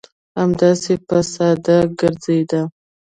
همداسې 0.39 0.93
به 1.07 1.17
ساده 1.33 1.77
ګرځېده. 1.99 2.61